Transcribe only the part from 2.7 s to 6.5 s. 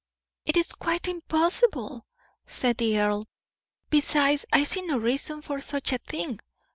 the earl. "Besides, I see no reason for such a thing.